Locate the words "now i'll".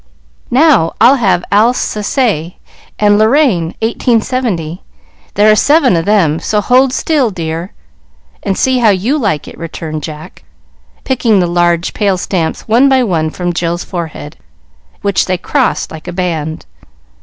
0.49-1.17